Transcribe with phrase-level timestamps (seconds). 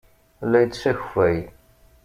[0.49, 1.37] La yettess akeffay.